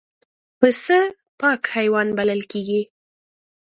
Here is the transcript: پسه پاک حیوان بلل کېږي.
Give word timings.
پسه 0.59 0.99
پاک 1.39 1.61
حیوان 1.75 2.07
بلل 2.17 2.41
کېږي. 2.51 2.81